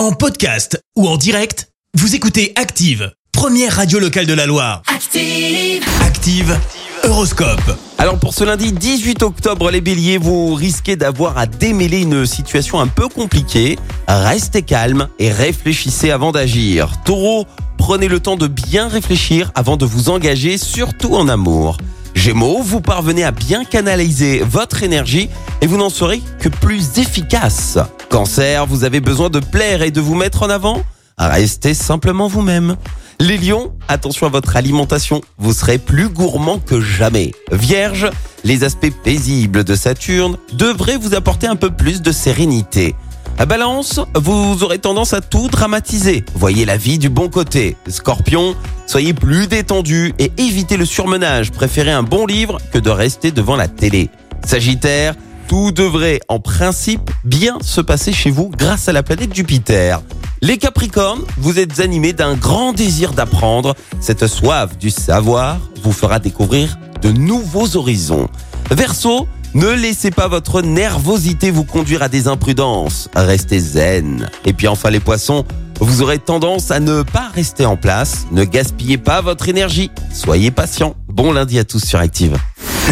[0.00, 4.80] En podcast ou en direct, vous écoutez Active, première radio locale de la Loire.
[4.86, 5.84] Active.
[6.00, 6.58] Active,
[7.04, 7.76] Horoscope.
[7.98, 12.80] Alors pour ce lundi 18 octobre, les béliers, vous risquez d'avoir à démêler une situation
[12.80, 13.78] un peu compliquée.
[14.08, 16.92] Restez calme et réfléchissez avant d'agir.
[17.04, 17.44] Taureau,
[17.76, 21.76] prenez le temps de bien réfléchir avant de vous engager, surtout en amour.
[22.14, 25.28] Gémeaux, vous parvenez à bien canaliser votre énergie
[25.60, 27.76] et vous n'en serez que plus efficace.
[28.10, 30.82] Cancer, vous avez besoin de plaire et de vous mettre en avant?
[31.16, 32.76] Restez simplement vous-même.
[33.20, 37.30] Les lions, attention à votre alimentation, vous serez plus gourmand que jamais.
[37.52, 38.10] Vierge,
[38.42, 42.96] les aspects paisibles de Saturne devraient vous apporter un peu plus de sérénité.
[43.38, 46.24] À Balance, vous aurez tendance à tout dramatiser.
[46.34, 47.76] Voyez la vie du bon côté.
[47.88, 48.56] Scorpion,
[48.88, 51.52] soyez plus détendu et évitez le surmenage.
[51.52, 54.10] Préférez un bon livre que de rester devant la télé.
[54.44, 55.14] Sagittaire,
[55.50, 60.00] tout devrait en principe bien se passer chez vous grâce à la planète Jupiter.
[60.42, 63.74] Les Capricornes, vous êtes animés d'un grand désir d'apprendre.
[64.00, 68.28] Cette soif du savoir vous fera découvrir de nouveaux horizons.
[68.70, 73.08] Verseau, ne laissez pas votre nervosité vous conduire à des imprudences.
[73.16, 74.30] Restez zen.
[74.44, 75.44] Et puis enfin les poissons,
[75.80, 78.24] vous aurez tendance à ne pas rester en place.
[78.30, 79.90] Ne gaspillez pas votre énergie.
[80.12, 80.94] Soyez patient.
[81.08, 82.38] Bon lundi à tous sur Active.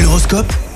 [0.02, 0.52] L'horoscope?